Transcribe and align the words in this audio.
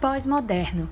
Pós-moderno. 0.00 0.88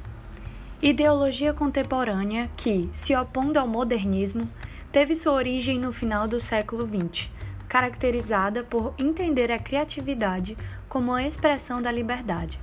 Ideologia 0.82 1.54
contemporânea 1.54 2.50
que, 2.56 2.90
se 2.92 3.14
opondo 3.14 3.56
ao 3.56 3.68
modernismo, 3.68 4.50
teve 4.90 5.14
sua 5.14 5.34
origem 5.34 5.78
no 5.78 5.92
final 5.92 6.26
do 6.26 6.40
século 6.40 6.84
XX, 6.84 7.30
caracterizada 7.68 8.64
por 8.64 8.92
entender 8.98 9.52
a 9.52 9.60
criatividade 9.60 10.56
como 10.88 11.14
a 11.14 11.22
expressão 11.22 11.80
da 11.80 11.92
liberdade. 11.92 12.58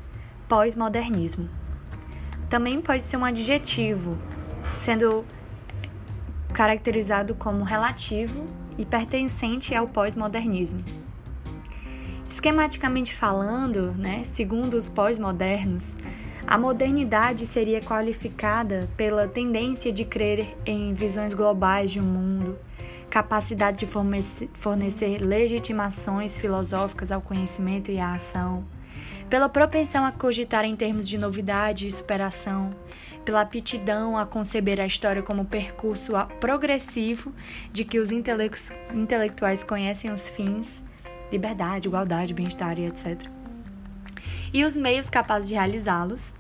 Pós-modernismo. 0.46 1.48
Também 2.50 2.82
pode 2.82 3.04
ser 3.04 3.16
um 3.16 3.24
adjetivo, 3.24 4.18
sendo 4.76 5.24
caracterizado 6.54 7.36
como 7.36 7.64
relativo 7.64 8.46
e 8.78 8.84
pertencente 8.84 9.74
ao 9.74 9.88
pós-modernismo. 9.88 10.84
Esquematicamente 12.30 13.14
falando, 13.14 13.94
né, 13.94 14.24
segundo 14.34 14.74
os 14.74 14.90
pós-modernos, 14.90 15.96
a 16.46 16.58
modernidade 16.58 17.48
seria 17.48 17.82
qualificada 17.82 18.90
pela 18.98 19.28
tendência 19.28 19.92
de 19.92 20.04
crer 20.04 20.56
em 20.66 20.94
visões 20.94 21.34
globais 21.34 21.92
de 21.92 22.00
um 22.00 22.04
mundo, 22.04 22.60
capacidade 23.10 23.80
de 23.80 23.86
fornecer 23.86 25.22
legitimações 25.22 26.38
filosóficas 26.38 27.12
ao 27.12 27.22
conhecimento 27.22 27.92
e 27.92 28.00
à 28.00 28.16
ação, 28.16 28.66
pela 29.30 29.48
propensão 29.48 30.06
a 30.06 30.12
cogitar 30.12 30.66
em 30.66 30.76
termos 30.76 31.08
de 31.08 31.18
novidade 31.18 31.88
e 31.88 31.92
superação, 31.92 32.76
pela 33.24 33.42
aptidão 33.42 34.18
a 34.18 34.26
conceber 34.26 34.82
a 34.82 34.86
história 34.86 35.24
como 35.24 35.46
percurso 35.46 36.12
progressivo 36.42 37.34
de 37.72 37.86
que 37.86 38.00
os 38.00 38.10
intelectuais 38.12 39.64
conhecem 39.64 40.12
os 40.12 40.28
fins, 40.28 40.84
liberdade, 41.32 41.88
igualdade, 41.88 42.34
bem-estar 42.34 42.78
e 42.78 42.86
etc 42.86 43.43
e 44.54 44.64
os 44.64 44.76
meios 44.76 45.10
capazes 45.10 45.48
de 45.48 45.56
realizá-los, 45.56 46.34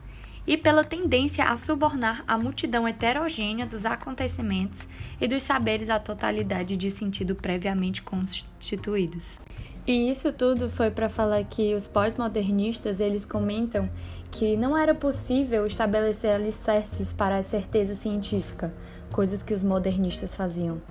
e 0.46 0.58
pela 0.58 0.84
tendência 0.84 1.46
a 1.46 1.56
subornar 1.56 2.24
a 2.28 2.38
multidão 2.38 2.88
heterogênea 2.88 3.66
dos 3.66 3.86
acontecimentos 3.86 4.88
e 5.20 5.28
dos 5.28 5.44
saberes 5.44 5.90
à 5.90 6.00
totalidade 6.00 6.76
de 6.76 6.92
sentido 6.92 7.34
previamente 7.34 8.02
constituídos. 8.02 9.40
E 9.86 10.10
isso 10.10 10.32
tudo 10.32 10.70
foi 10.70 10.90
para 10.92 11.10
falar 11.10 11.44
que 11.44 11.76
os 11.76 11.88
pós-modernistas 11.88 13.00
eles 13.00 13.26
comentam 13.26 13.90
que 14.32 14.56
não 14.56 14.78
era 14.78 14.96
possível 14.96 15.66
estabelecer 15.66 16.32
alicerces 16.32 17.12
para 17.12 17.38
a 17.38 17.44
certeza 17.44 17.94
científica, 17.94 18.74
coisas 19.12 19.44
que 19.44 19.54
os 19.54 19.64
modernistas 19.64 20.36
faziam. 20.36 20.82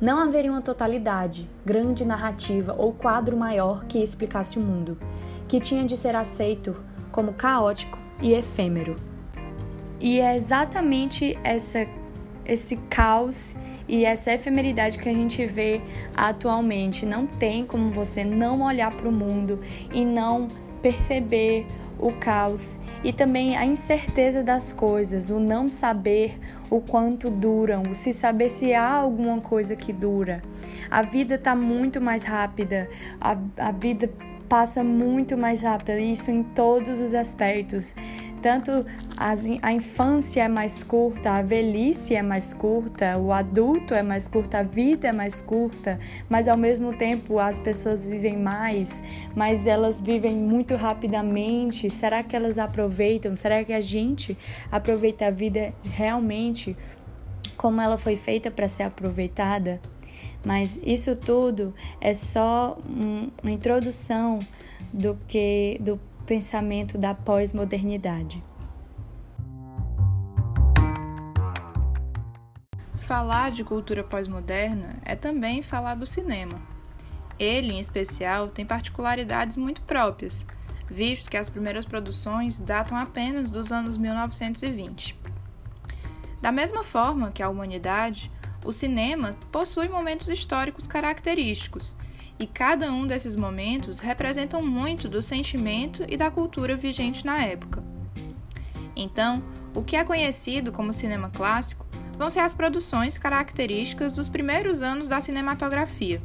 Não 0.00 0.20
haveria 0.20 0.52
uma 0.52 0.62
totalidade, 0.62 1.48
grande 1.66 2.04
narrativa 2.04 2.74
ou 2.78 2.92
quadro 2.92 3.36
maior 3.36 3.84
que 3.84 3.98
explicasse 3.98 4.56
o 4.56 4.62
mundo 4.62 4.96
que 5.48 5.58
tinha 5.58 5.84
de 5.84 5.96
ser 5.96 6.14
aceito 6.14 6.76
como 7.10 7.32
caótico 7.32 7.98
e 8.20 8.32
efêmero. 8.32 8.96
E 10.00 10.20
é 10.20 10.36
exatamente 10.36 11.36
essa, 11.42 11.86
esse 12.44 12.76
caos 12.88 13.56
e 13.88 14.04
essa 14.04 14.32
efemeridade 14.32 14.98
que 14.98 15.08
a 15.08 15.14
gente 15.14 15.44
vê 15.46 15.80
atualmente. 16.14 17.06
Não 17.06 17.26
tem 17.26 17.64
como 17.64 17.90
você 17.90 18.24
não 18.24 18.62
olhar 18.62 18.94
para 18.94 19.08
o 19.08 19.12
mundo 19.12 19.60
e 19.92 20.04
não 20.04 20.48
perceber 20.80 21.66
o 21.98 22.12
caos 22.12 22.78
e 23.02 23.12
também 23.12 23.56
a 23.56 23.64
incerteza 23.64 24.42
das 24.42 24.72
coisas, 24.72 25.30
o 25.30 25.38
não 25.38 25.68
saber 25.68 26.38
o 26.70 26.80
quanto 26.80 27.30
duram, 27.30 27.82
o 27.90 27.94
se 27.94 28.12
saber 28.12 28.50
se 28.50 28.74
há 28.74 28.90
alguma 28.90 29.40
coisa 29.40 29.76
que 29.76 29.92
dura. 29.92 30.42
A 30.90 31.02
vida 31.02 31.36
está 31.36 31.54
muito 31.54 32.00
mais 32.00 32.24
rápida, 32.24 32.88
a, 33.20 33.36
a 33.56 33.72
vida 33.72 34.10
passa 34.48 34.82
muito 34.82 35.36
mais 35.36 35.60
rápido, 35.60 35.98
isso 35.98 36.30
em 36.30 36.42
todos 36.42 37.00
os 37.00 37.14
aspectos. 37.14 37.94
Tanto 38.40 38.86
a 39.60 39.72
infância 39.72 40.44
é 40.44 40.48
mais 40.48 40.84
curta, 40.84 41.32
a 41.32 41.42
velhice 41.42 42.14
é 42.14 42.22
mais 42.22 42.54
curta, 42.54 43.18
o 43.18 43.32
adulto 43.32 43.94
é 43.94 44.02
mais 44.02 44.28
curto, 44.28 44.54
a 44.54 44.62
vida 44.62 45.08
é 45.08 45.12
mais 45.12 45.42
curta, 45.42 45.98
mas 46.28 46.46
ao 46.46 46.56
mesmo 46.56 46.96
tempo 46.96 47.40
as 47.40 47.58
pessoas 47.58 48.06
vivem 48.06 48.38
mais, 48.38 49.02
mas 49.34 49.66
elas 49.66 50.00
vivem 50.00 50.36
muito 50.36 50.76
rapidamente. 50.76 51.90
Será 51.90 52.22
que 52.22 52.36
elas 52.36 52.58
aproveitam? 52.58 53.34
Será 53.34 53.64
que 53.64 53.72
a 53.72 53.80
gente 53.80 54.38
aproveita 54.70 55.26
a 55.26 55.30
vida 55.30 55.74
realmente 55.82 56.76
como 57.58 57.80
ela 57.80 57.98
foi 57.98 58.16
feita 58.16 58.50
para 58.50 58.68
ser 58.68 58.84
aproveitada? 58.84 59.80
Mas 60.46 60.78
isso 60.82 61.14
tudo 61.16 61.74
é 62.00 62.14
só 62.14 62.78
uma 63.42 63.50
introdução 63.50 64.38
do 64.92 65.18
que 65.26 65.76
do 65.80 66.00
pensamento 66.24 66.96
da 66.96 67.14
pós-modernidade. 67.14 68.40
Falar 72.94 73.50
de 73.50 73.64
cultura 73.64 74.04
pós-moderna 74.04 74.96
é 75.04 75.16
também 75.16 75.62
falar 75.62 75.94
do 75.94 76.06
cinema. 76.06 76.60
Ele, 77.38 77.72
em 77.72 77.80
especial, 77.80 78.48
tem 78.48 78.66
particularidades 78.66 79.56
muito 79.56 79.80
próprias, 79.82 80.46
visto 80.88 81.30
que 81.30 81.36
as 81.36 81.48
primeiras 81.48 81.84
produções 81.84 82.60
datam 82.60 82.96
apenas 82.96 83.50
dos 83.50 83.72
anos 83.72 83.96
1920. 83.96 85.17
Da 86.40 86.52
mesma 86.52 86.84
forma 86.84 87.30
que 87.30 87.42
a 87.42 87.48
humanidade, 87.48 88.30
o 88.64 88.72
cinema 88.72 89.36
possui 89.50 89.88
momentos 89.88 90.28
históricos 90.28 90.86
característicos, 90.86 91.96
e 92.38 92.46
cada 92.46 92.92
um 92.92 93.06
desses 93.06 93.34
momentos 93.34 93.98
representam 93.98 94.62
muito 94.62 95.08
do 95.08 95.20
sentimento 95.20 96.04
e 96.08 96.16
da 96.16 96.30
cultura 96.30 96.76
vigente 96.76 97.26
na 97.26 97.44
época. 97.44 97.82
Então, 98.94 99.42
o 99.74 99.82
que 99.82 99.96
é 99.96 100.04
conhecido 100.04 100.72
como 100.72 100.92
cinema 100.92 101.30
clássico 101.30 101.86
vão 102.16 102.30
ser 102.30 102.40
as 102.40 102.54
produções 102.54 103.18
características 103.18 104.12
dos 104.12 104.28
primeiros 104.28 104.82
anos 104.82 105.08
da 105.08 105.20
cinematografia. 105.20 106.22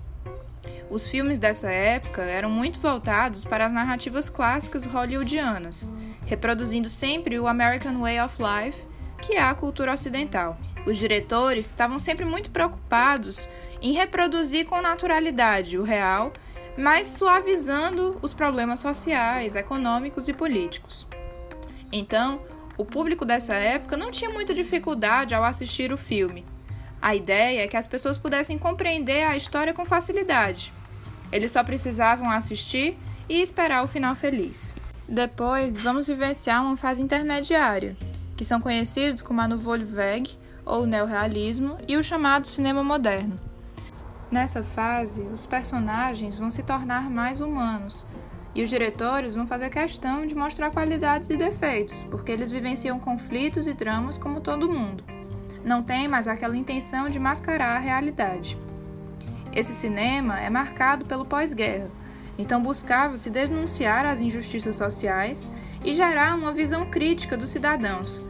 Os 0.90 1.08
filmes 1.08 1.40
dessa 1.40 1.72
época 1.72 2.22
eram 2.22 2.50
muito 2.50 2.80
voltados 2.80 3.46
para 3.46 3.66
as 3.66 3.74
narrativas 3.74 4.30
clássicas 4.30 4.86
hollywoodianas, 4.86 5.90
reproduzindo 6.26 6.90
sempre 6.90 7.40
o 7.40 7.48
American 7.48 8.00
Way 8.00 8.22
of 8.22 8.38
Life, 8.42 8.86
que 9.24 9.36
é 9.36 9.42
a 9.42 9.56
cultura 9.56 9.94
ocidental. 9.94 10.58
Os 10.86 10.98
diretores 10.98 11.66
estavam 11.66 11.98
sempre 11.98 12.26
muito 12.26 12.52
preocupados 12.52 13.48
em 13.82 13.94
reproduzir 13.94 14.66
com 14.66 14.82
naturalidade 14.82 15.78
o 15.78 15.84
real, 15.84 16.34
mas 16.78 17.08
suavizando 17.08 18.18
os 18.22 18.34
problemas 18.34 18.82
sociais, 18.82 19.56
econômicos 19.56 20.28
e 20.28 20.34
políticos. 20.34 21.08
Então, 21.92 22.42
o 22.78 22.84
público 22.84 23.24
dessa 23.24 23.54
época 23.54 23.96
não 23.96 24.12
tinha 24.12 24.30
muita 24.30 24.54
dificuldade 24.54 25.34
ao 25.34 25.44
assistir 25.44 25.94
o 25.94 25.98
filme. 25.98 26.46
A 27.02 27.16
ideia 27.16 27.64
é 27.64 27.68
que 27.68 27.78
as 27.78 27.88
pessoas 27.88 28.18
pudessem 28.18 28.58
compreender 28.58 29.24
a 29.24 29.38
história 29.38 29.74
com 29.74 29.86
facilidade. 29.86 30.74
Eles 31.32 31.52
só 31.52 31.64
precisavam 31.64 32.30
assistir 32.30 32.98
e 33.30 33.42
esperar 33.42 33.84
o 33.84 33.88
final 33.88 34.16
feliz. 34.16 34.76
Depois, 35.08 35.82
vamos 35.82 36.08
vivenciar 36.08 36.64
uma 36.64 36.78
fase 36.78 37.02
intermediária, 37.02 37.96
que 38.36 38.46
são 38.46 38.60
conhecidos 38.60 39.22
como 39.22 39.42
a 39.42 39.48
Nouvelle 39.48 39.86
Vague, 39.86 40.38
ou 40.66 40.86
neorrealismo, 40.86 41.78
e 41.88 41.98
o 41.98 42.04
chamado 42.04 42.48
cinema 42.48 42.84
moderno. 42.84 43.40
Nessa 44.32 44.64
fase, 44.64 45.22
os 45.22 45.46
personagens 45.46 46.38
vão 46.38 46.50
se 46.50 46.64
tornar 46.64 47.10
mais 47.10 47.42
humanos, 47.42 48.08
e 48.56 48.62
os 48.62 48.70
diretores 48.70 49.34
vão 49.34 49.48
fazer 49.48 49.70
questão 49.70 50.26
de 50.26 50.36
mostrar 50.36 50.72
qualidades 50.72 51.30
e 51.30 51.38
defeitos, 51.38 52.04
porque 52.06 52.32
eles 52.32 52.52
vivenciam 52.52 53.00
conflitos 53.00 53.68
e 53.68 53.74
dramas 53.74 54.18
como 54.18 54.42
todo 54.42 54.72
mundo. 54.72 55.04
Não 55.64 55.82
tem 55.82 56.08
mais 56.08 56.28
aquela 56.28 56.58
intenção 56.58 57.10
de 57.10 57.20
mascarar 57.20 57.78
a 57.78 57.80
realidade. 57.80 58.58
Esse 59.52 59.72
cinema 59.72 60.40
é 60.40 60.50
marcado 60.50 61.06
pelo 61.06 61.26
pós-guerra, 61.26 61.90
então 62.38 62.62
buscava 62.62 63.18
se 63.18 63.30
denunciar 63.30 64.06
as 64.06 64.20
injustiças 64.20 64.76
sociais 64.76 65.50
e 65.84 65.94
gerar 65.94 66.36
uma 66.36 66.54
visão 66.54 66.86
crítica 66.90 67.36
dos 67.36 67.50
cidadãos, 67.50 68.24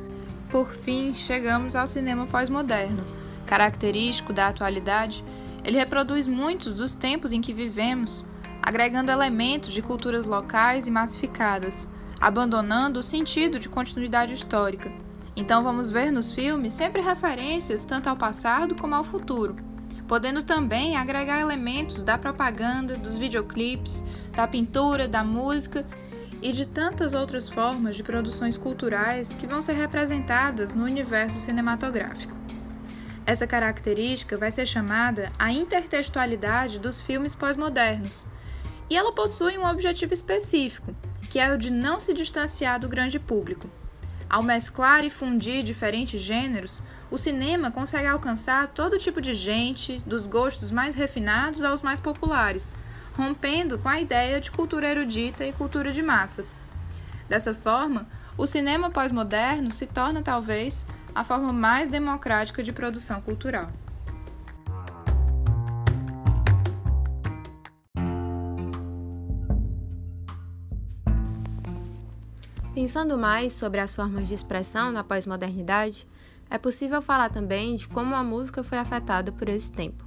por 0.53 0.69
fim, 0.69 1.15
chegamos 1.15 1.75
ao 1.75 1.87
cinema 1.87 2.27
pós-moderno. 2.27 3.03
Característico 3.43 4.31
da 4.31 4.49
atualidade, 4.49 5.25
ele 5.63 5.79
reproduz 5.79 6.27
muitos 6.27 6.75
dos 6.75 6.93
tempos 6.93 7.31
em 7.31 7.41
que 7.41 7.51
vivemos, 7.51 8.23
agregando 8.61 9.09
elementos 9.09 9.73
de 9.73 9.81
culturas 9.81 10.27
locais 10.27 10.85
e 10.87 10.91
massificadas, 10.91 11.89
abandonando 12.21 12.99
o 12.99 13.03
sentido 13.03 13.57
de 13.57 13.67
continuidade 13.67 14.35
histórica. 14.35 14.91
Então 15.35 15.63
vamos 15.63 15.89
ver 15.89 16.11
nos 16.11 16.31
filmes 16.31 16.73
sempre 16.73 17.01
referências 17.01 17.83
tanto 17.83 18.07
ao 18.07 18.15
passado 18.15 18.75
como 18.75 18.93
ao 18.93 19.03
futuro, 19.03 19.55
podendo 20.07 20.43
também 20.43 20.95
agregar 20.95 21.41
elementos 21.41 22.03
da 22.03 22.15
propaganda, 22.15 22.95
dos 22.95 23.17
videoclipes, 23.17 24.05
da 24.33 24.47
pintura, 24.47 25.07
da 25.07 25.23
música 25.23 25.83
e 26.43 26.51
de 26.51 26.65
tantas 26.65 27.13
outras 27.13 27.47
formas 27.47 27.95
de 27.95 28.03
produções 28.03 28.57
culturais 28.57 29.33
que 29.33 29.47
vão 29.47 29.61
ser 29.61 29.73
representadas 29.73 30.73
no 30.73 30.83
universo 30.83 31.39
cinematográfico. 31.39 32.35
Essa 33.25 33.47
característica 33.47 34.35
vai 34.35 34.51
ser 34.51 34.65
chamada 34.65 35.31
a 35.39 35.53
intertextualidade 35.53 36.79
dos 36.79 37.01
filmes 37.01 37.33
pós-modernos, 37.33 38.25
e 38.89 38.97
ela 38.97 39.13
possui 39.13 39.57
um 39.57 39.65
objetivo 39.65 40.13
específico, 40.13 40.93
que 41.29 41.39
é 41.39 41.53
o 41.53 41.57
de 41.57 41.71
não 41.71 41.97
se 41.97 42.13
distanciar 42.13 42.77
do 42.77 42.89
grande 42.89 43.17
público. 43.17 43.69
Ao 44.29 44.43
mesclar 44.43 45.05
e 45.05 45.09
fundir 45.09 45.63
diferentes 45.63 46.19
gêneros, 46.19 46.83
o 47.09 47.17
cinema 47.17 47.71
consegue 47.71 48.07
alcançar 48.07 48.67
todo 48.67 48.99
tipo 48.99 49.21
de 49.21 49.33
gente, 49.33 50.03
dos 50.05 50.27
gostos 50.27 50.71
mais 50.71 50.93
refinados 50.93 51.63
aos 51.63 51.81
mais 51.81 52.01
populares, 52.01 52.75
rompendo 53.17 53.77
com 53.77 53.89
a 53.89 53.99
ideia 53.99 54.39
de 54.39 54.51
cultura 54.51 54.89
erudita 54.89 55.45
e 55.45 55.53
cultura 55.53 55.91
de 55.91 56.01
massa. 56.01 56.45
Dessa 57.29 57.53
forma, 57.53 58.07
o 58.37 58.45
cinema 58.47 58.89
pós-moderno 58.89 59.71
se 59.71 59.85
torna 59.85 60.21
talvez 60.21 60.85
a 61.13 61.23
forma 61.23 61.53
mais 61.53 61.89
democrática 61.89 62.63
de 62.63 62.71
produção 62.71 63.21
cultural. 63.21 63.67
Pensando 72.73 73.15
mais 73.19 73.53
sobre 73.53 73.79
as 73.79 73.95
formas 73.95 74.27
de 74.27 74.33
expressão 74.33 74.91
na 74.91 75.03
pós-modernidade, 75.03 76.07
é 76.49 76.57
possível 76.57 77.03
falar 77.03 77.29
também 77.29 77.75
de 77.75 77.87
como 77.87 78.15
a 78.15 78.23
música 78.23 78.63
foi 78.63 78.79
afetada 78.79 79.31
por 79.31 79.47
esse 79.47 79.71
tempo. 79.71 80.03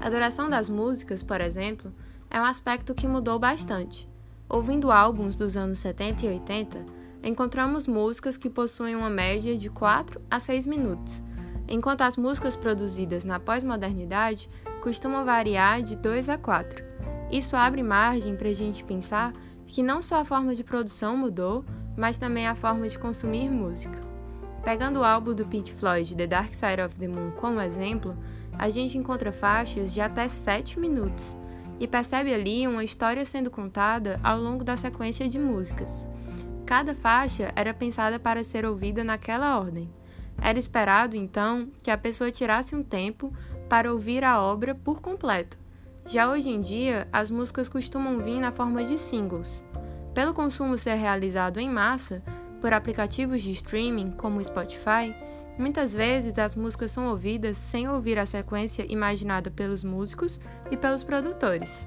A 0.00 0.10
duração 0.10 0.50
das 0.50 0.68
músicas, 0.68 1.22
por 1.22 1.40
exemplo, 1.40 1.92
é 2.30 2.40
um 2.40 2.44
aspecto 2.44 2.94
que 2.94 3.08
mudou 3.08 3.38
bastante. 3.38 4.08
Ouvindo 4.48 4.90
álbuns 4.90 5.36
dos 5.36 5.56
anos 5.56 5.78
70 5.78 6.26
e 6.26 6.28
80, 6.28 6.86
encontramos 7.22 7.86
músicas 7.86 8.36
que 8.36 8.50
possuem 8.50 8.94
uma 8.94 9.10
média 9.10 9.56
de 9.56 9.70
4 9.70 10.20
a 10.30 10.38
6 10.38 10.66
minutos, 10.66 11.22
enquanto 11.66 12.02
as 12.02 12.16
músicas 12.16 12.56
produzidas 12.56 13.24
na 13.24 13.40
pós-modernidade 13.40 14.48
costumam 14.82 15.24
variar 15.24 15.82
de 15.82 15.96
2 15.96 16.28
a 16.28 16.38
4. 16.38 16.84
Isso 17.30 17.56
abre 17.56 17.82
margem 17.82 18.36
para 18.36 18.48
a 18.48 18.54
gente 18.54 18.84
pensar 18.84 19.32
que 19.66 19.82
não 19.82 20.00
só 20.00 20.20
a 20.20 20.24
forma 20.24 20.54
de 20.54 20.64
produção 20.64 21.16
mudou, 21.16 21.64
mas 21.96 22.16
também 22.16 22.46
a 22.46 22.54
forma 22.54 22.88
de 22.88 22.98
consumir 22.98 23.50
música. 23.50 24.00
Pegando 24.64 25.00
o 25.00 25.04
álbum 25.04 25.34
do 25.34 25.46
Pink 25.46 25.72
Floyd, 25.72 26.14
The 26.14 26.26
Dark 26.26 26.52
Side 26.52 26.80
of 26.80 26.98
the 26.98 27.08
Moon, 27.08 27.32
como 27.32 27.60
exemplo, 27.60 28.16
a 28.58 28.70
gente 28.70 28.96
encontra 28.96 29.32
faixas 29.32 29.92
de 29.92 30.00
até 30.00 30.26
7 30.26 30.78
minutos 30.78 31.36
e 31.80 31.86
percebe 31.86 32.32
ali 32.32 32.66
uma 32.66 32.84
história 32.84 33.24
sendo 33.24 33.50
contada 33.50 34.18
ao 34.22 34.38
longo 34.38 34.64
da 34.64 34.76
sequência 34.76 35.28
de 35.28 35.38
músicas. 35.38 36.06
Cada 36.66 36.94
faixa 36.94 37.52
era 37.56 37.72
pensada 37.72 38.18
para 38.18 38.44
ser 38.44 38.66
ouvida 38.66 39.02
naquela 39.02 39.58
ordem. 39.58 39.88
Era 40.40 40.58
esperado, 40.58 41.16
então, 41.16 41.68
que 41.82 41.90
a 41.90 41.98
pessoa 41.98 42.30
tirasse 42.30 42.76
um 42.76 42.82
tempo 42.82 43.32
para 43.68 43.92
ouvir 43.92 44.22
a 44.22 44.40
obra 44.40 44.74
por 44.74 45.00
completo. 45.00 45.58
Já 46.06 46.30
hoje 46.30 46.48
em 46.48 46.60
dia, 46.60 47.08
as 47.12 47.30
músicas 47.30 47.68
costumam 47.68 48.18
vir 48.18 48.40
na 48.40 48.52
forma 48.52 48.84
de 48.84 48.96
singles. 48.96 49.64
Pelo 50.14 50.32
consumo 50.32 50.78
ser 50.78 50.94
realizado 50.94 51.58
em 51.58 51.68
massa 51.68 52.22
por 52.60 52.72
aplicativos 52.72 53.42
de 53.42 53.52
streaming 53.52 54.10
como 54.12 54.42
Spotify, 54.42 55.14
muitas 55.58 55.92
vezes 55.92 56.38
as 56.38 56.54
músicas 56.54 56.90
são 56.90 57.08
ouvidas 57.08 57.56
sem 57.56 57.88
ouvir 57.88 58.18
a 58.18 58.26
sequência 58.26 58.86
imaginada 58.88 59.50
pelos 59.50 59.82
músicos 59.82 60.40
e 60.70 60.76
pelos 60.76 61.02
produtores. 61.02 61.86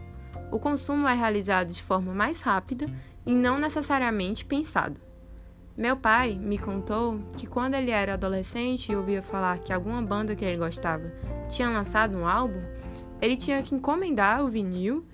O 0.51 0.59
consumo 0.59 1.07
é 1.07 1.13
realizado 1.13 1.71
de 1.71 1.81
forma 1.81 2.13
mais 2.13 2.41
rápida 2.41 2.85
e 3.25 3.33
não 3.33 3.57
necessariamente 3.57 4.43
pensado. 4.43 4.99
Meu 5.77 5.95
pai 5.95 6.35
me 6.35 6.57
contou 6.57 7.19
que 7.37 7.47
quando 7.47 7.75
ele 7.75 7.91
era 7.91 8.13
adolescente 8.13 8.91
e 8.91 8.95
ouvia 8.95 9.21
falar 9.21 9.59
que 9.59 9.71
alguma 9.71 10.01
banda 10.01 10.35
que 10.35 10.43
ele 10.43 10.57
gostava 10.57 11.11
tinha 11.47 11.69
lançado 11.69 12.17
um 12.17 12.27
álbum, 12.27 12.61
ele 13.21 13.37
tinha 13.37 13.61
que 13.63 13.73
encomendar 13.73 14.43
o 14.43 14.49
vinil 14.49 15.05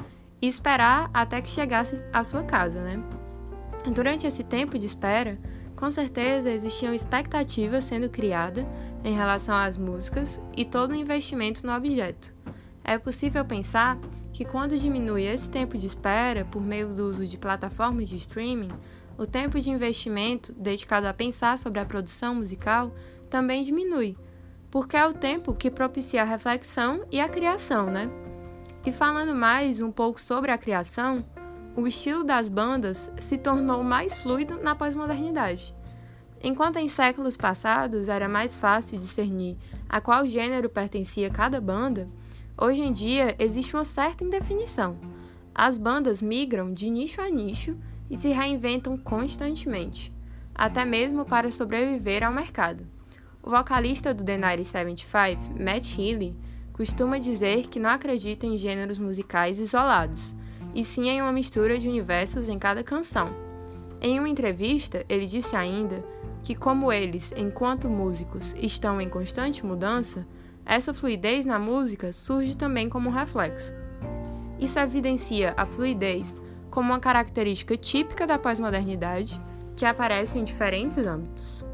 e 0.42 0.48
esperar 0.48 1.10
até 1.14 1.42
que 1.42 1.50
chegasse 1.50 2.04
à 2.12 2.24
sua 2.24 2.44
casa, 2.44 2.82
né? 2.82 3.02
Durante 3.94 4.26
esse 4.26 4.44
tempo 4.44 4.78
de 4.78 4.86
espera, 4.86 5.40
com 5.78 5.90
certeza 5.92 6.52
existiam 6.52 6.94
expectativas 6.94 7.84
sendo 7.84 8.10
criadas 8.10 8.66
em 9.04 9.14
relação 9.14 9.56
às 9.56 9.78
músicas 9.78 10.42
e 10.58 10.66
todo 10.66 10.92
o 10.92 10.96
investimento 10.96 11.66
no 11.66 11.74
objeto. 11.74 12.34
É 12.84 12.98
possível 12.98 13.46
pensar 13.46 13.98
que 14.34 14.44
quando 14.44 14.78
diminui 14.78 15.24
esse 15.24 15.50
tempo 15.50 15.78
de 15.78 15.86
espera 15.86 16.44
por 16.46 16.62
meio 16.62 16.96
do 16.96 17.08
uso 17.08 17.28
de 17.28 17.38
plataformas 17.38 18.10
de 18.10 18.18
streaming, 18.18 18.72
o 19.18 19.28
tempo 19.28 19.60
de 19.60 19.70
investimento 19.70 20.52
dedicado 20.54 21.08
a 21.08 21.14
pensar 21.14 21.58
sobre 21.58 21.80
a 21.80 21.86
produção 21.86 22.36
musical 22.36 22.92
também 23.30 23.64
diminui, 23.64 24.18
porque 24.72 24.98
é 24.98 25.06
o 25.06 25.14
tempo 25.14 25.54
que 25.54 25.70
propicia 25.70 26.24
a 26.24 26.26
reflexão 26.26 27.06
e 27.12 27.20
a 27.20 27.30
criação, 27.30 27.86
né? 27.88 28.10
E 28.86 28.92
falando 28.92 29.36
mais 29.36 29.80
um 29.80 29.92
pouco 29.92 30.20
sobre 30.20 30.50
a 30.50 30.58
criação, 30.58 31.26
o 31.78 31.86
estilo 31.86 32.24
das 32.24 32.50
bandas 32.50 33.14
se 33.20 33.38
tornou 33.38 33.84
mais 33.84 34.18
fluido 34.18 34.60
na 34.64 34.74
pós-modernidade. 34.74 35.76
Enquanto 36.42 36.78
em 36.78 36.90
séculos 36.90 37.38
passados 37.38 38.10
era 38.10 38.28
mais 38.28 38.58
fácil 38.58 38.98
discernir 38.98 39.58
a 39.88 40.02
qual 40.02 40.26
gênero 40.26 40.70
pertencia 40.70 41.30
cada 41.30 41.62
banda, 41.62 42.10
hoje 42.60 42.82
em 42.82 42.92
dia 42.92 43.36
existe 43.38 43.76
uma 43.76 43.86
certa 43.86 44.24
indefinição. 44.24 44.98
As 45.54 45.78
bandas 45.78 46.20
migram 46.20 46.74
de 46.74 46.90
nicho 46.90 47.22
a 47.22 47.30
nicho 47.30 47.78
e 48.10 48.18
se 48.18 48.30
reinventam 48.30 48.98
constantemente, 48.98 50.12
até 50.56 50.84
mesmo 50.84 51.26
para 51.26 51.52
sobreviver 51.52 52.24
ao 52.24 52.34
mercado. 52.34 52.88
O 53.44 53.52
vocalista 53.52 54.16
do 54.16 54.24
The 54.24 54.36
1975, 54.36 55.64
Matt 55.64 55.96
Healy, 55.96 56.36
costuma 56.74 57.20
dizer 57.20 57.68
que 57.68 57.80
não 57.80 57.92
acredita 57.92 58.48
em 58.48 58.58
gêneros 58.58 58.98
musicais 58.98 59.60
isolados, 59.60 60.36
e 60.78 60.84
sim 60.84 61.10
em 61.10 61.20
uma 61.20 61.32
mistura 61.32 61.80
de 61.80 61.90
universos 61.90 62.48
em 62.48 62.60
cada 62.60 62.84
canção. 62.84 63.36
Em 64.00 64.20
uma 64.20 64.30
entrevista, 64.30 65.04
ele 65.10 65.26
disse 65.26 65.56
ainda 65.56 66.06
que, 66.44 66.54
como 66.54 66.94
eles, 66.94 67.34
enquanto 67.36 67.90
músicos, 67.90 68.54
estão 68.56 69.02
em 69.02 69.10
constante 69.10 69.66
mudança, 69.66 70.28
essa 70.64 70.94
fluidez 70.94 71.46
na 71.46 71.58
música 71.58 72.14
surge 72.14 72.56
também 72.56 72.88
como 72.90 73.10
um 73.10 73.12
reflexo. 73.12 73.74
Isso 74.60 74.78
evidencia 74.78 75.56
a 75.58 75.66
fluidez 75.66 76.40
como 76.70 76.92
uma 76.92 77.00
característica 77.00 77.76
típica 77.76 78.28
da 78.28 78.38
pós-modernidade 78.38 79.42
que 79.76 79.84
aparece 79.84 80.38
em 80.38 80.44
diferentes 80.44 81.08
âmbitos. 81.08 81.66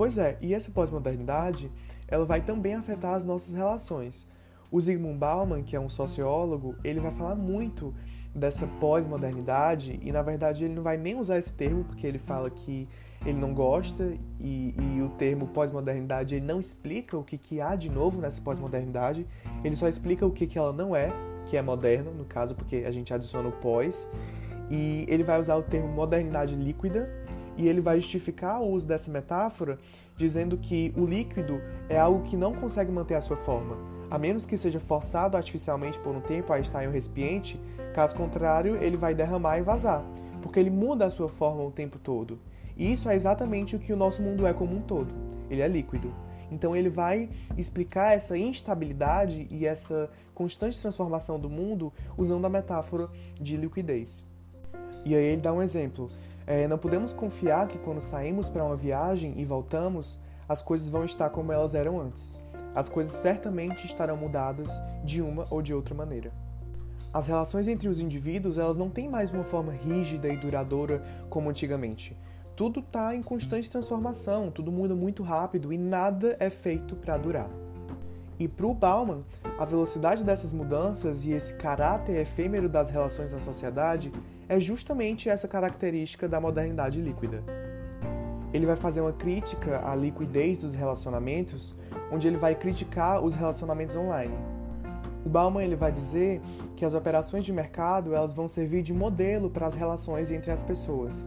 Pois 0.00 0.16
é, 0.16 0.38
e 0.40 0.54
essa 0.54 0.70
pós-modernidade, 0.70 1.70
ela 2.08 2.24
vai 2.24 2.40
também 2.40 2.72
afetar 2.72 3.12
as 3.12 3.26
nossas 3.26 3.52
relações. 3.52 4.26
O 4.72 4.80
Zygmunt 4.80 5.18
Bauman, 5.18 5.62
que 5.62 5.76
é 5.76 5.80
um 5.80 5.90
sociólogo, 5.90 6.74
ele 6.82 7.00
vai 7.00 7.10
falar 7.10 7.34
muito 7.34 7.94
dessa 8.34 8.66
pós-modernidade 8.66 10.00
e 10.00 10.10
na 10.10 10.22
verdade 10.22 10.64
ele 10.64 10.72
não 10.72 10.82
vai 10.82 10.96
nem 10.96 11.18
usar 11.18 11.36
esse 11.36 11.52
termo 11.52 11.84
porque 11.84 12.06
ele 12.06 12.18
fala 12.18 12.48
que 12.48 12.88
ele 13.26 13.38
não 13.38 13.52
gosta 13.52 14.14
e, 14.38 14.74
e 14.74 15.02
o 15.02 15.10
termo 15.10 15.48
pós-modernidade 15.48 16.36
ele 16.36 16.46
não 16.46 16.58
explica 16.58 17.18
o 17.18 17.22
que, 17.22 17.36
que 17.36 17.60
há 17.60 17.76
de 17.76 17.90
novo 17.90 18.22
nessa 18.22 18.40
pós-modernidade, 18.40 19.26
ele 19.62 19.76
só 19.76 19.86
explica 19.86 20.24
o 20.24 20.30
que, 20.30 20.46
que 20.46 20.56
ela 20.56 20.72
não 20.72 20.96
é, 20.96 21.12
que 21.44 21.58
é 21.58 21.60
moderno, 21.60 22.10
no 22.10 22.24
caso, 22.24 22.54
porque 22.54 22.84
a 22.86 22.90
gente 22.90 23.12
adiciona 23.12 23.50
o 23.50 23.52
pós, 23.52 24.10
e 24.70 25.04
ele 25.08 25.24
vai 25.24 25.38
usar 25.38 25.56
o 25.56 25.62
termo 25.62 25.88
modernidade 25.88 26.54
líquida, 26.54 27.10
e 27.60 27.68
ele 27.68 27.82
vai 27.82 28.00
justificar 28.00 28.62
o 28.62 28.70
uso 28.70 28.86
dessa 28.86 29.10
metáfora 29.10 29.78
dizendo 30.16 30.56
que 30.56 30.94
o 30.96 31.04
líquido 31.04 31.60
é 31.90 31.98
algo 31.98 32.22
que 32.22 32.36
não 32.36 32.54
consegue 32.54 32.90
manter 32.90 33.14
a 33.14 33.20
sua 33.20 33.36
forma, 33.36 33.76
a 34.10 34.18
menos 34.18 34.46
que 34.46 34.56
seja 34.56 34.80
forçado 34.80 35.36
artificialmente 35.36 35.98
por 35.98 36.14
um 36.14 36.20
tempo 36.20 36.52
a 36.52 36.58
estar 36.58 36.82
em 36.82 36.88
um 36.88 36.92
recipiente, 36.92 37.60
caso 37.94 38.16
contrário, 38.16 38.82
ele 38.82 38.96
vai 38.96 39.14
derramar 39.14 39.58
e 39.58 39.62
vazar, 39.62 40.02
porque 40.40 40.58
ele 40.58 40.70
muda 40.70 41.04
a 41.04 41.10
sua 41.10 41.28
forma 41.28 41.62
o 41.62 41.70
tempo 41.70 41.98
todo. 41.98 42.38
E 42.76 42.90
isso 42.90 43.10
é 43.10 43.14
exatamente 43.14 43.76
o 43.76 43.78
que 43.78 43.92
o 43.92 43.96
nosso 43.96 44.22
mundo 44.22 44.46
é 44.46 44.54
como 44.54 44.74
um 44.74 44.80
todo. 44.80 45.12
Ele 45.50 45.60
é 45.60 45.68
líquido. 45.68 46.14
Então 46.50 46.74
ele 46.74 46.88
vai 46.88 47.28
explicar 47.58 48.14
essa 48.14 48.38
instabilidade 48.38 49.46
e 49.50 49.66
essa 49.66 50.08
constante 50.34 50.80
transformação 50.80 51.38
do 51.38 51.50
mundo 51.50 51.92
usando 52.16 52.46
a 52.46 52.48
metáfora 52.48 53.08
de 53.38 53.56
liquidez. 53.56 54.24
E 55.04 55.14
aí 55.14 55.24
ele 55.24 55.42
dá 55.42 55.52
um 55.52 55.62
exemplo. 55.62 56.10
É, 56.50 56.66
não 56.66 56.76
podemos 56.76 57.12
confiar 57.12 57.68
que 57.68 57.78
quando 57.78 58.00
saímos 58.00 58.50
para 58.50 58.64
uma 58.64 58.74
viagem 58.74 59.34
e 59.36 59.44
voltamos, 59.44 60.18
as 60.48 60.60
coisas 60.60 60.90
vão 60.90 61.04
estar 61.04 61.30
como 61.30 61.52
elas 61.52 61.76
eram 61.76 62.00
antes. 62.00 62.34
As 62.74 62.88
coisas 62.88 63.12
certamente 63.12 63.86
estarão 63.86 64.16
mudadas 64.16 64.82
de 65.04 65.22
uma 65.22 65.46
ou 65.48 65.62
de 65.62 65.72
outra 65.72 65.94
maneira. 65.94 66.32
As 67.12 67.28
relações 67.28 67.68
entre 67.68 67.88
os 67.88 68.00
indivíduos 68.00 68.58
elas 68.58 68.76
não 68.76 68.90
têm 68.90 69.08
mais 69.08 69.30
uma 69.30 69.44
forma 69.44 69.70
rígida 69.70 70.28
e 70.28 70.36
duradoura 70.36 71.00
como 71.28 71.48
antigamente. 71.48 72.18
Tudo 72.56 72.80
está 72.80 73.14
em 73.14 73.22
constante 73.22 73.70
transformação, 73.70 74.50
tudo 74.50 74.72
muda 74.72 74.96
muito 74.96 75.22
rápido 75.22 75.72
e 75.72 75.78
nada 75.78 76.36
é 76.40 76.50
feito 76.50 76.96
para 76.96 77.16
durar. 77.16 77.48
E 78.40 78.48
para 78.48 78.66
o 78.66 78.72
Bauman, 78.72 79.22
a 79.58 79.66
velocidade 79.66 80.24
dessas 80.24 80.54
mudanças 80.54 81.26
e 81.26 81.32
esse 81.32 81.52
caráter 81.52 82.16
efêmero 82.16 82.70
das 82.70 82.88
relações 82.88 83.30
na 83.30 83.38
sociedade 83.38 84.10
é 84.48 84.58
justamente 84.58 85.28
essa 85.28 85.46
característica 85.46 86.26
da 86.26 86.40
modernidade 86.40 87.02
líquida. 87.02 87.44
Ele 88.50 88.64
vai 88.64 88.76
fazer 88.76 89.02
uma 89.02 89.12
crítica 89.12 89.86
à 89.86 89.94
liquidez 89.94 90.56
dos 90.56 90.74
relacionamentos, 90.74 91.76
onde 92.10 92.26
ele 92.26 92.38
vai 92.38 92.54
criticar 92.54 93.22
os 93.22 93.34
relacionamentos 93.34 93.94
online. 93.94 94.34
O 95.22 95.28
Bauman 95.28 95.62
ele 95.62 95.76
vai 95.76 95.92
dizer 95.92 96.40
que 96.74 96.86
as 96.86 96.94
operações 96.94 97.44
de 97.44 97.52
mercado 97.52 98.14
elas 98.14 98.32
vão 98.32 98.48
servir 98.48 98.80
de 98.82 98.94
modelo 98.94 99.50
para 99.50 99.66
as 99.66 99.74
relações 99.74 100.32
entre 100.32 100.50
as 100.50 100.62
pessoas. 100.62 101.26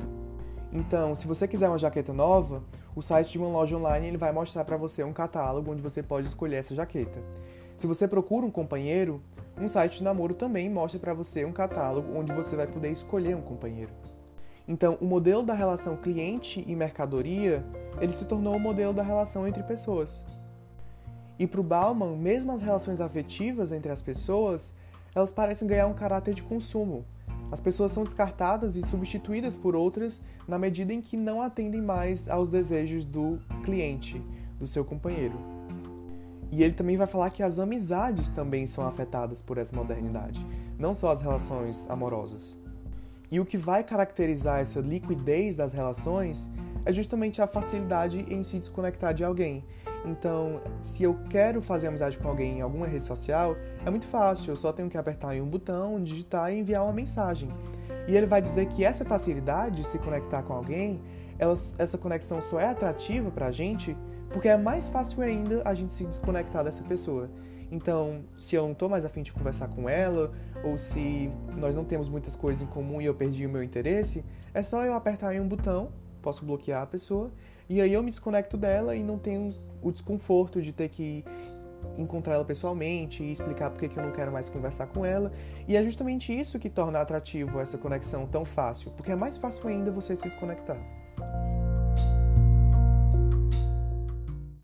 Então, 0.73 1.13
se 1.13 1.27
você 1.27 1.47
quiser 1.47 1.69
uma 1.69 1.77
jaqueta 1.77 2.11
nova, 2.11 2.63
o 2.95 3.01
site 3.01 3.33
de 3.33 3.37
uma 3.37 3.47
loja 3.47 3.77
online 3.77 4.07
ele 4.07 4.17
vai 4.17 4.31
mostrar 4.31 4.65
para 4.65 4.75
você 4.75 5.03
um 5.03 5.13
catálogo 5.13 5.71
onde 5.71 5.83
você 5.83 6.01
pode 6.01 6.25
escolher 6.25 6.55
essa 6.55 6.73
jaqueta. 6.73 7.21
Se 7.77 7.85
você 7.85 8.07
procura 8.07 8.43
um 8.43 8.49
companheiro, 8.49 9.21
um 9.55 9.67
site 9.67 9.99
de 9.99 10.03
namoro 10.03 10.33
também 10.33 10.67
mostra 10.71 10.99
para 10.99 11.13
você 11.13 11.45
um 11.45 11.51
catálogo 11.51 12.17
onde 12.17 12.33
você 12.33 12.55
vai 12.55 12.65
poder 12.65 12.91
escolher 12.91 13.35
um 13.35 13.41
companheiro. 13.41 13.91
Então, 14.67 14.97
o 14.99 15.05
modelo 15.05 15.43
da 15.43 15.53
relação 15.53 15.95
cliente 15.95 16.63
e 16.67 16.75
mercadoria, 16.75 17.63
ele 18.01 18.13
se 18.13 18.25
tornou 18.25 18.55
o 18.55 18.59
modelo 18.59 18.93
da 18.93 19.03
relação 19.03 19.47
entre 19.47 19.61
pessoas. 19.61 20.23
E 21.37 21.45
para 21.45 21.59
o 21.59 21.63
Bauman, 21.63 22.15
mesmo 22.17 22.51
as 22.51 22.63
relações 22.63 22.99
afetivas 22.99 23.71
entre 23.71 23.91
as 23.91 24.01
pessoas, 24.01 24.73
elas 25.13 25.31
parecem 25.31 25.67
ganhar 25.67 25.85
um 25.85 25.93
caráter 25.93 26.33
de 26.33 26.41
consumo. 26.41 27.05
As 27.51 27.61
pessoas 27.61 27.91
são 27.91 28.03
descartadas 28.03 28.75
e 28.75 28.81
substituídas 28.81 29.55
por 29.55 29.75
outras 29.75 30.21
na 30.47 30.57
medida 30.57 30.93
em 30.93 31.01
que 31.01 31.15
não 31.15 31.41
atendem 31.41 31.81
mais 31.81 32.27
aos 32.27 32.49
desejos 32.49 33.05
do 33.05 33.39
cliente, 33.63 34.21
do 34.57 34.67
seu 34.67 34.83
companheiro. 34.83 35.37
E 36.51 36.63
ele 36.63 36.73
também 36.73 36.97
vai 36.97 37.07
falar 37.07 37.31
que 37.31 37.41
as 37.41 37.57
amizades 37.57 38.31
também 38.31 38.65
são 38.65 38.85
afetadas 38.85 39.41
por 39.41 39.57
essa 39.57 39.75
modernidade, 39.75 40.45
não 40.77 40.93
só 40.93 41.11
as 41.11 41.21
relações 41.21 41.89
amorosas. 41.89 42.59
E 43.31 43.39
o 43.39 43.45
que 43.45 43.57
vai 43.57 43.83
caracterizar 43.83 44.59
essa 44.59 44.79
liquidez 44.79 45.55
das 45.55 45.73
relações 45.73 46.49
é 46.85 46.91
justamente 46.91 47.41
a 47.41 47.47
facilidade 47.47 48.25
em 48.29 48.43
se 48.43 48.59
desconectar 48.59 49.13
de 49.13 49.23
alguém. 49.23 49.63
Então, 50.05 50.61
se 50.81 51.03
eu 51.03 51.17
quero 51.29 51.61
fazer 51.61 51.87
amizade 51.87 52.19
com 52.19 52.27
alguém 52.27 52.59
em 52.59 52.61
alguma 52.61 52.85
rede 52.85 53.03
social, 53.03 53.55
é 53.85 53.89
muito 53.89 54.05
fácil, 54.05 54.51
eu 54.51 54.55
só 54.55 54.73
tenho 54.73 54.89
que 54.89 54.97
apertar 54.97 55.35
em 55.35 55.41
um 55.41 55.47
botão, 55.47 56.01
digitar 56.01 56.51
e 56.51 56.59
enviar 56.59 56.83
uma 56.83 56.93
mensagem. 56.93 57.49
E 58.07 58.15
ele 58.15 58.25
vai 58.25 58.41
dizer 58.41 58.67
que 58.67 58.83
essa 58.83 59.05
facilidade 59.05 59.77
de 59.77 59.87
se 59.87 59.97
conectar 59.97 60.43
com 60.43 60.53
alguém, 60.53 60.99
ela, 61.39 61.53
essa 61.77 61.97
conexão 61.97 62.41
só 62.41 62.59
é 62.59 62.67
atrativa 62.67 63.31
para 63.31 63.47
a 63.47 63.51
gente 63.51 63.95
porque 64.33 64.47
é 64.49 64.57
mais 64.57 64.89
fácil 64.89 65.21
ainda 65.21 65.61
a 65.63 65.75
gente 65.75 65.93
se 65.93 66.03
desconectar 66.05 66.63
dessa 66.63 66.83
pessoa. 66.83 67.29
Então, 67.71 68.23
se 68.37 68.55
eu 68.55 68.63
não 68.63 68.71
estou 68.71 68.89
mais 68.89 69.05
afim 69.05 69.21
de 69.21 69.31
conversar 69.31 69.67
com 69.67 69.87
ela, 69.87 70.31
ou 70.63 70.77
se 70.77 71.31
nós 71.55 71.75
não 71.75 71.85
temos 71.85 72.09
muitas 72.09 72.35
coisas 72.35 72.61
em 72.61 72.65
comum 72.65 72.99
e 72.99 73.05
eu 73.05 73.13
perdi 73.13 73.45
o 73.45 73.49
meu 73.49 73.63
interesse, 73.63 74.25
é 74.53 74.61
só 74.61 74.83
eu 74.83 74.93
apertar 74.93 75.33
em 75.35 75.39
um 75.39 75.47
botão 75.47 75.91
posso 76.23 76.45
bloquear 76.45 76.81
a 76.81 76.85
pessoa, 76.87 77.29
e 77.69 77.79
aí 77.79 77.93
eu 77.93 78.01
me 78.01 78.09
desconecto 78.09 78.57
dela 78.57 78.95
e 78.95 79.03
não 79.03 79.19
tenho 79.19 79.53
o 79.81 79.91
desconforto 79.91 80.61
de 80.61 80.71
ter 80.71 80.89
que 80.89 81.23
encontrar 81.97 82.35
ela 82.35 82.45
pessoalmente 82.45 83.23
e 83.23 83.31
explicar 83.31 83.69
por 83.69 83.87
que 83.87 83.97
eu 83.97 84.03
não 84.03 84.11
quero 84.11 84.31
mais 84.31 84.49
conversar 84.49 84.87
com 84.87 85.05
ela. 85.05 85.31
E 85.67 85.75
é 85.75 85.83
justamente 85.83 86.37
isso 86.37 86.57
que 86.57 86.69
torna 86.69 86.99
atrativo 86.99 87.59
essa 87.59 87.77
conexão 87.77 88.25
tão 88.25 88.45
fácil, 88.45 88.91
porque 88.91 89.11
é 89.11 89.15
mais 89.15 89.37
fácil 89.37 89.67
ainda 89.67 89.91
você 89.91 90.15
se 90.15 90.27
desconectar. 90.29 90.77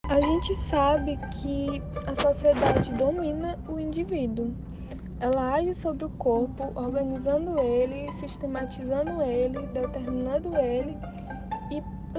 A 0.10 0.22
gente 0.22 0.56
sabe 0.56 1.18
que 1.42 1.82
a 2.08 2.16
sociedade 2.20 2.92
domina 2.94 3.60
o 3.68 3.80
indivíduo. 3.80 4.54
Ela 5.20 5.54
age 5.54 5.74
sobre 5.74 6.06
o 6.06 6.10
corpo, 6.10 6.72
organizando 6.76 7.60
ele, 7.60 8.12
sistematizando 8.12 9.22
ele, 9.22 9.60
determinando 9.68 10.58
ele 10.58 10.98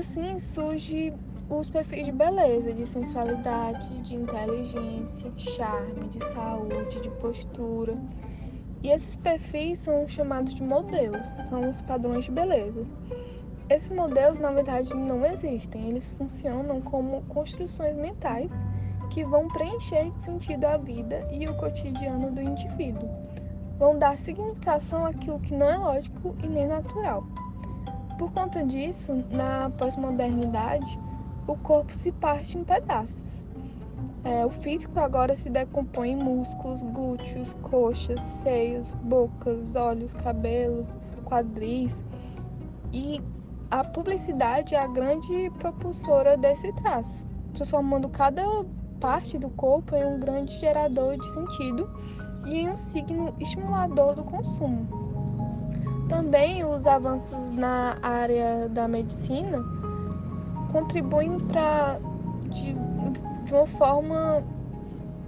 assim 0.00 0.38
surge 0.38 1.12
os 1.50 1.68
perfis 1.68 2.06
de 2.06 2.12
beleza, 2.12 2.72
de 2.72 2.86
sensualidade, 2.86 4.00
de 4.00 4.14
inteligência, 4.14 5.30
charme, 5.36 6.08
de 6.08 6.24
saúde, 6.24 7.02
de 7.02 7.10
postura. 7.20 7.94
E 8.82 8.88
esses 8.90 9.14
perfis 9.16 9.80
são 9.80 10.08
chamados 10.08 10.54
de 10.54 10.62
modelos, 10.62 11.26
são 11.48 11.68
os 11.68 11.82
padrões 11.82 12.24
de 12.24 12.30
beleza. 12.30 12.86
Esses 13.68 13.90
modelos, 13.90 14.40
na 14.40 14.50
verdade, 14.50 14.92
não 14.94 15.24
existem, 15.26 15.90
eles 15.90 16.08
funcionam 16.12 16.80
como 16.80 17.20
construções 17.24 17.94
mentais 17.94 18.50
que 19.10 19.22
vão 19.22 19.48
preencher 19.48 20.10
de 20.12 20.24
sentido 20.24 20.64
a 20.64 20.78
vida 20.78 21.28
e 21.30 21.46
o 21.46 21.56
cotidiano 21.58 22.30
do 22.30 22.40
indivíduo. 22.40 23.08
Vão 23.78 23.98
dar 23.98 24.16
significação 24.16 25.04
àquilo 25.04 25.40
que 25.40 25.54
não 25.54 25.70
é 25.70 25.76
lógico 25.76 26.34
e 26.42 26.48
nem 26.48 26.66
natural. 26.66 27.22
Por 28.20 28.30
conta 28.32 28.62
disso, 28.62 29.24
na 29.30 29.70
pós-modernidade, 29.78 31.00
o 31.46 31.56
corpo 31.56 31.96
se 31.96 32.12
parte 32.12 32.58
em 32.58 32.62
pedaços. 32.62 33.42
É, 34.22 34.44
o 34.44 34.50
físico 34.50 35.00
agora 35.00 35.34
se 35.34 35.48
decompõe 35.48 36.10
em 36.10 36.16
músculos, 36.16 36.82
glúteos, 36.82 37.54
coxas, 37.62 38.20
seios, 38.20 38.90
bocas, 39.02 39.74
olhos, 39.74 40.12
cabelos, 40.12 40.98
quadris. 41.24 41.98
E 42.92 43.22
a 43.70 43.82
publicidade 43.84 44.74
é 44.74 44.80
a 44.80 44.86
grande 44.86 45.50
propulsora 45.58 46.36
desse 46.36 46.70
traço, 46.74 47.26
transformando 47.54 48.06
cada 48.10 48.42
parte 49.00 49.38
do 49.38 49.48
corpo 49.48 49.96
em 49.96 50.04
um 50.04 50.20
grande 50.20 50.60
gerador 50.60 51.16
de 51.16 51.32
sentido 51.32 51.88
e 52.44 52.58
em 52.58 52.68
um 52.68 52.76
signo 52.76 53.34
estimulador 53.40 54.14
do 54.14 54.24
consumo. 54.24 54.99
Também 56.10 56.64
os 56.64 56.88
avanços 56.88 57.50
na 57.52 57.96
área 58.02 58.68
da 58.68 58.88
medicina 58.88 59.64
contribuem 60.72 61.38
para 61.38 61.98
de, 62.48 62.74
de 63.44 63.54
uma 63.54 63.66
forma 63.66 64.44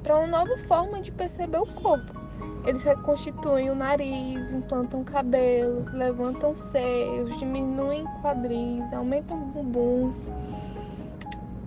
para 0.02 0.18
uma 0.18 0.26
nova 0.26 0.58
forma 0.66 1.00
de 1.00 1.12
perceber 1.12 1.58
o 1.58 1.66
corpo. 1.66 2.20
Eles 2.66 2.82
reconstituem 2.82 3.70
o 3.70 3.74
nariz, 3.76 4.52
implantam 4.52 5.04
cabelos, 5.04 5.92
levantam 5.92 6.52
seios, 6.52 7.38
diminuem 7.38 8.04
quadris, 8.20 8.92
aumentam 8.92 9.38
bumbuns 9.38 10.28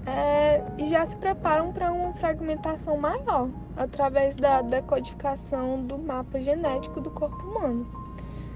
é, 0.05 0.61
e 0.77 0.87
já 0.87 1.05
se 1.05 1.15
preparam 1.15 1.71
para 1.71 1.91
uma 1.91 2.13
fragmentação 2.13 2.97
maior 2.97 3.49
através 3.75 4.35
da 4.35 4.61
decodificação 4.61 5.81
do 5.85 5.97
mapa 5.97 6.39
genético 6.41 6.99
do 6.99 7.09
corpo 7.09 7.41
humano. 7.47 8.04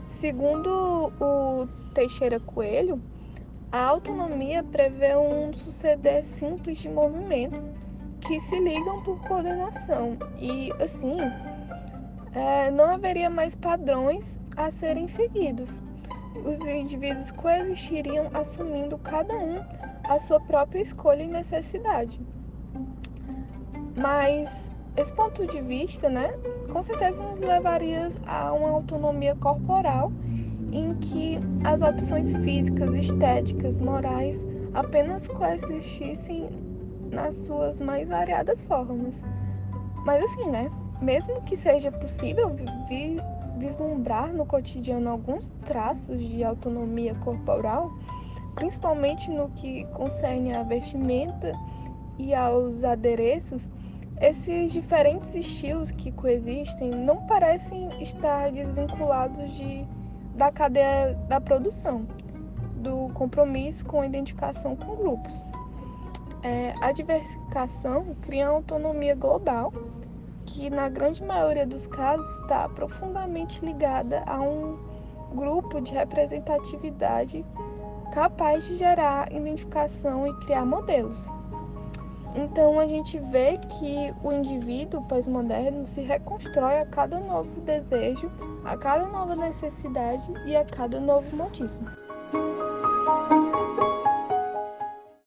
Segundo 0.10 1.14
o 1.22 1.68
Teixeira 1.94 2.40
Coelho, 2.40 3.02
a 3.72 3.86
autonomia 3.86 4.64
prevê 4.64 5.16
um 5.16 5.54
suceder 5.54 6.26
simples 6.26 6.80
de 6.80 6.90
movimentos 6.90 7.62
que 8.20 8.40
se 8.40 8.60
ligam 8.60 9.02
por 9.04 9.22
coordenação 9.22 10.18
e, 10.38 10.74
assim, 10.82 11.18
é, 12.34 12.70
não 12.72 12.86
haveria 12.86 13.30
mais 13.30 13.56
padrões 13.56 14.40
a 14.58 14.72
serem 14.72 15.08
seguidos. 15.08 15.82
Os 16.44 16.60
indivíduos 16.60 17.32
coexistiriam 17.32 18.30
assumindo 18.34 18.98
cada 18.98 19.36
um 19.36 19.64
a 20.04 20.18
sua 20.20 20.40
própria 20.40 20.82
escolha 20.82 21.24
e 21.24 21.28
necessidade. 21.28 22.20
Mas 23.96 24.72
esse 24.98 25.14
ponto 25.14 25.46
de 25.46 25.62
vista, 25.62 26.10
né, 26.10 26.34
com 26.70 26.82
certeza 26.82 27.22
nos 27.22 27.40
levaria 27.40 28.10
a 28.26 28.54
uma 28.54 28.70
autonomia 28.70 29.36
corporal 29.36 30.12
em 30.72 30.96
que 30.96 31.40
as 31.64 31.82
opções 31.82 32.36
físicas, 32.38 32.94
estéticas, 32.94 33.82
morais 33.82 34.46
apenas 34.74 35.28
coexistissem 35.28 36.50
nas 37.12 37.36
suas 37.36 37.82
mais 37.82 38.08
variadas 38.08 38.62
formas. 38.64 39.22
Mas 40.06 40.24
assim, 40.24 40.50
né? 40.50 40.70
Mesmo 41.02 41.42
que 41.42 41.56
seja 41.56 41.92
possível 41.92 42.56
vi 42.88 43.18
vislumbrar 43.58 44.32
no 44.32 44.46
cotidiano 44.46 45.10
alguns 45.10 45.50
traços 45.66 46.22
de 46.22 46.44
autonomia 46.44 47.14
corporal, 47.16 47.92
principalmente 48.56 49.30
no 49.30 49.50
que 49.50 49.86
concerne 49.88 50.54
à 50.54 50.64
vestimenta 50.64 51.54
e 52.18 52.34
aos 52.34 52.84
adereços, 52.84 53.72
esses 54.22 54.74
diferentes 54.74 55.34
estilos 55.34 55.92
que 55.92 56.12
coexistem 56.12 56.92
não 56.92 57.26
parecem 57.26 57.90
estar 58.02 58.52
desvinculados 58.52 59.50
de, 59.52 59.86
da 60.36 60.52
cadeia 60.52 61.14
da 61.28 61.40
produção, 61.40 62.06
do 62.76 63.10
compromisso 63.14 63.86
com 63.86 64.02
a 64.02 64.06
identificação 64.06 64.76
com 64.76 64.96
grupos. 64.96 65.48
É, 66.44 66.74
a 66.82 66.92
diversificação 66.92 68.16
cria 68.22 68.50
uma 68.50 68.58
autonomia 68.58 69.16
global 69.16 69.74
que, 70.46 70.70
na 70.70 70.90
grande 70.90 71.24
maioria 71.24 71.66
dos 71.66 71.88
casos, 71.88 72.28
está 72.40 72.68
profundamente 72.70 73.64
ligada 73.64 74.24
a 74.26 74.42
um 74.42 74.78
grupo 75.34 75.80
de 75.80 75.94
representatividade 75.94 77.46
capaz 78.12 78.68
de 78.68 78.78
gerar 78.78 79.32
identificação 79.32 80.28
e 80.28 80.34
criar 80.40 80.66
modelos. 80.66 81.30
Então 82.36 82.80
a 82.80 82.86
gente 82.86 83.18
vê 83.18 83.58
que 83.58 84.14
o 84.24 84.32
indivíduo 84.32 85.02
pós-moderno 85.04 85.86
se 85.88 86.02
reconstrói 86.02 86.80
a 86.80 86.86
cada 86.86 87.20
novo 87.20 87.60
desejo, 87.62 88.32
a 88.64 88.78
cada 88.78 89.08
nova 89.08 89.36
necessidade 89.36 90.32
e 90.46 90.56
a 90.56 90.64
cada 90.64 91.00
novo 91.00 91.36
modismo. 91.36 91.88